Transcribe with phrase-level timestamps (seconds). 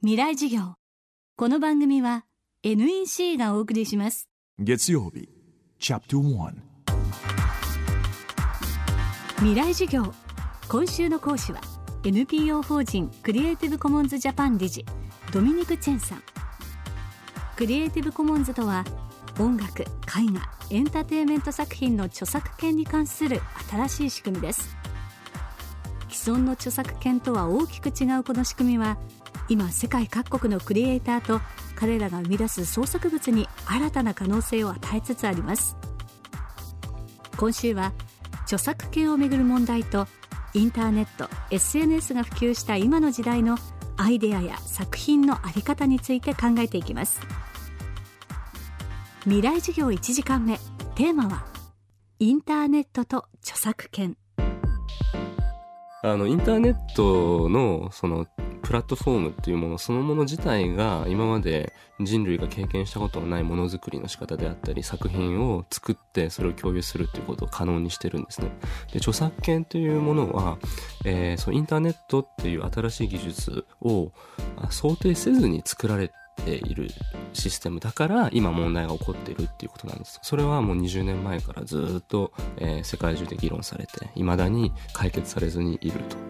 [0.00, 0.74] 未来授業。
[1.36, 2.24] この番組は
[2.62, 4.28] NEC がお送りします。
[4.56, 5.28] 月曜日
[5.80, 6.52] チャプター
[9.38, 10.14] 未来授業。
[10.68, 11.60] 今週の講師は
[12.04, 14.86] NPO 法人クリエイティブコモンズジャパン理事
[15.32, 16.22] ドミニク・チェンさん。
[17.56, 18.84] クリエイティブコモンズとは
[19.40, 19.86] 音楽絵
[20.32, 24.76] 画エンターテインメント作品の著作権に関する新しい仕組みです。
[26.08, 28.96] 既存の著作権とは大きく違うこの仕組みは
[29.48, 31.40] 今世界各国のクリエイターと
[31.74, 35.76] 彼らが生み出す創作物に新たな可能性を与えつつあります。
[37.36, 37.92] 今週は
[38.42, 40.06] 著作権をめぐる問題と
[40.54, 43.56] インターネット SNS が普及した今の時代の
[43.96, 47.20] アイデアや作品の在り方について考えていきます。
[49.24, 50.58] 未来授業1時間目
[50.94, 51.44] テーマは
[52.18, 54.16] インターネットと著作権。
[56.02, 58.26] あのインターネットのその
[58.68, 68.50] プラットフォームっていうものそのもの自体が今まで人類が経験したことのないものづくりの仕方であったり作品を作ってそれを共有するっていうことを可能にしてるんですね。
[68.92, 70.58] で著作権というものは、
[71.06, 74.12] えー、そのインターネットっていう新しい技術を
[74.68, 76.12] 想定せずに作られ
[76.44, 76.90] ている
[77.32, 80.20] システムだから今問題が起こっているっていうことなんです。
[80.22, 86.27] それはもう20年前からずっと、えー、世界中で議論されて未だに解決されずにいると。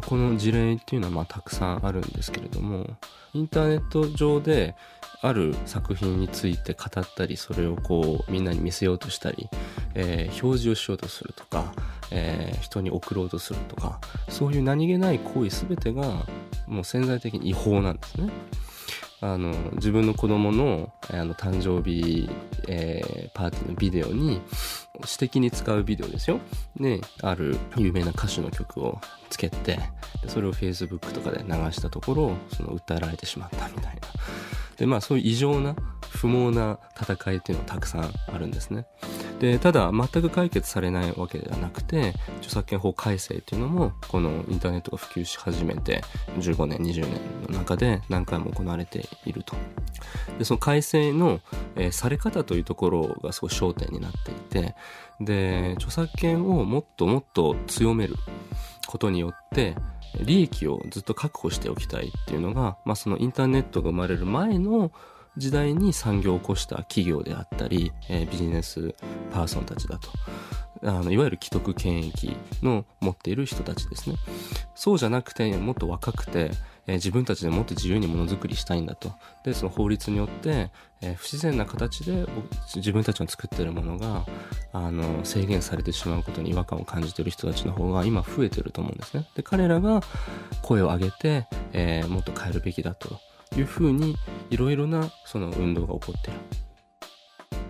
[0.00, 2.86] この事例っていうのはまあたくさんあるんですけれども
[3.34, 4.74] インターネット上で
[5.20, 9.48] ある作品について語ったりそれをこうみんなに見せようとしたり、
[9.94, 11.72] えー、表示をしようとするとか、
[12.10, 16.26] えー、人に送ろうとするとかそういう何気ない行為全てが
[16.66, 18.30] もう潜在的に違法なんですね。
[19.20, 22.28] あの自分の子供のあの誕生日、
[22.66, 24.42] えー、パーティーのビデオに
[25.00, 26.40] 私的に使うビデオですよ。
[26.76, 29.78] ね、ある有名な歌手の曲をつけて
[30.28, 34.00] それを Facebook とかで流したところその訴えられてしまったみたいな。
[34.76, 35.74] でまあそういう異常な
[36.10, 38.86] 不毛な戦いっていうのはたくさんあるんですね。
[39.42, 46.00] でただ全く解決されないわけではなくて著作権法改正っていうのもこのインターネットが普及し始めて
[46.38, 49.56] 15年20年の中で何回も行われていると。
[50.38, 51.40] でその改正の、
[51.74, 54.76] えー、され方というところがすごい焦点になっていて
[55.20, 58.14] で著作権をもっともっと強める
[58.86, 59.74] ことによって
[60.20, 64.92] 利益をずっと確保しておきたいっていうのが、まあ、そのインターネットが生まれる前の
[65.36, 68.94] 時代に産業を起こした企業であったり、えー、ビジネス
[69.30, 70.08] パーソンたちだと。
[70.84, 74.16] あのいわゆる既得権益の持っている人たちですね。
[74.74, 76.50] そうじゃなくてもっと若くて、
[76.88, 79.12] えー、自分たちでもっと自由にものづくりしたいんだと。
[79.44, 80.70] で、その法律によって、
[81.00, 82.26] えー、不自然な形で
[82.74, 84.26] 自分たちの作っているものが、
[84.72, 89.28] あの、制限されてしまうことに違和感を感じている人たちの方が今増えてると思うんですね。
[89.36, 90.02] で、彼らが
[90.62, 93.20] 声を上げて、えー、もっと変えるべきだと
[93.56, 94.16] いうふうに、
[94.50, 96.40] いろいろなその運動が起こっている。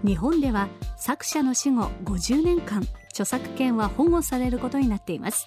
[0.04, 5.46] 日本では作者の死後50年間著作権は保護されることになっています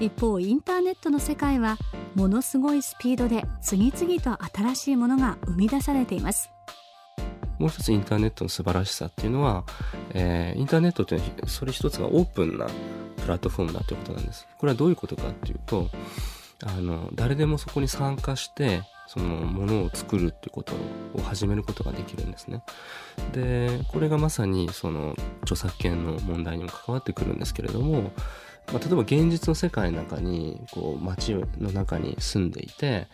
[0.00, 1.76] 一方インターネットの世界は
[2.14, 6.50] ものすごいスピードで次々と新しいものが生み出されています
[7.58, 9.64] もう一つインターネットの素晴らしさっていうのは、
[10.14, 12.66] えー、インターネットっていうのはそれ一つがオープンな
[13.20, 14.46] プラットフォームだということなんです。
[14.58, 15.90] これはどういうことかっていうと、
[16.64, 20.74] あの、誰でもそこに参加して、そのものを作るっていうこと
[21.14, 22.62] を始めることができるんですね。
[23.32, 28.12] で、これがまさにその著作権の問題にも関わってくるんですけれども、
[28.72, 33.08] まあ、例えば現実の世界の中にこう街の中に住んでいて、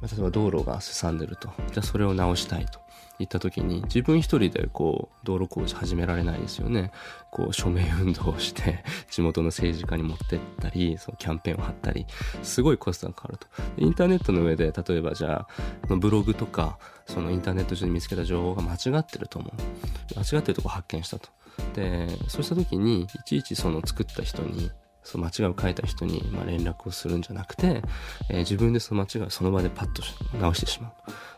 [0.00, 1.48] まあ、例えば道路がすさんでると。
[1.72, 2.80] じゃあそれを直したいと。
[3.18, 6.92] 言った時に自分一人でこう道路工事始められないですよね。
[7.32, 12.06] こう署名運動をして 地元の政治家に持ってったりそのキャンペーンを貼ったり。
[12.42, 13.46] すごいコストがかかると。
[13.76, 15.46] インターネットの上で例えばじゃ
[15.88, 20.18] あブログとかそのインターネット上で見つけた情報が間違ってると思う。
[20.18, 21.28] 間違ってるとこ発見したと。
[21.74, 24.70] でそうした時にいちいちその作った人に
[25.02, 27.82] その間違いを書いた人にま連絡をするんじゃなくて、
[28.28, 30.02] えー、自分でその間違いをその場でパッと
[30.38, 30.92] 直してしまう。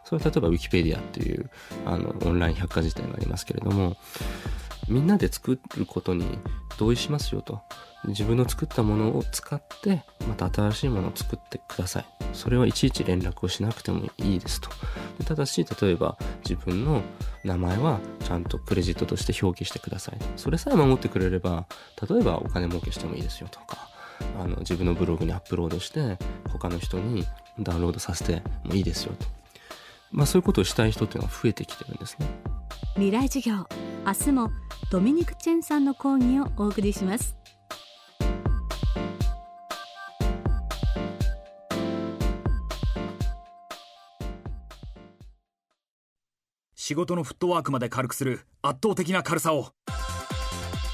[0.05, 1.51] それは例えばウィキペディアっていう
[1.87, 3.97] あのオンライン百科事典がありますけれども、
[4.89, 6.39] みんなで作ることに
[6.79, 7.61] 同意しますよと。
[8.05, 14.71] 自分の作ったものを使ってまた新しいものを作ってくださいそれはいちいち連絡をしなくてもいいですと。
[15.25, 16.17] ただし例えば
[16.49, 17.03] 自分の
[17.45, 20.19] 名前はちゃんとクレジットとして表記してください。
[20.37, 21.67] それさえ守ってくれれば
[22.09, 23.89] 例えばお金儲けしてもいいですよとか
[24.39, 26.19] あの自分のブログにアップロードして
[26.49, 27.25] 他の人に
[27.59, 29.27] ダウンロードさせてもいいですよと。
[30.13, 32.27] まあそういうことをしたい人っていうのは増えてきてるんですね。
[32.95, 33.67] 未来授業
[34.07, 34.51] 明日も
[34.91, 37.37] ドミニク・チェンさんの講義をお送りします。
[46.91, 49.69] 仕事のフットワークまで軽くする圧倒的な軽さを。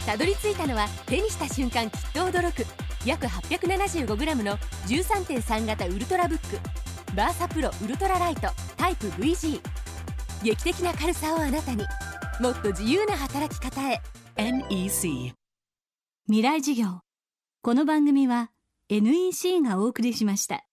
[0.04, 2.66] たどり着いたのは手にした瞬間きっと驚く。
[3.06, 4.58] 約 875g の
[4.88, 6.58] 13.3型ウルトラブック。
[7.16, 8.48] バーサプロウルトラライト。
[8.76, 9.58] タイプ VG
[10.42, 11.82] 劇的な軽さをあなたに。
[12.40, 14.02] もっと自由な働き方へ。
[14.36, 15.32] NEC
[16.26, 17.00] 未来授業。
[17.62, 18.50] この番組は
[18.90, 20.65] NEC がお送りしました